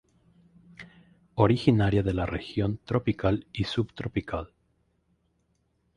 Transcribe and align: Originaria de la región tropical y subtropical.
Originaria 1.35 2.01
de 2.01 2.11
la 2.15 2.25
región 2.25 2.79
tropical 2.85 3.45
y 3.53 3.65
subtropical. 3.65 4.51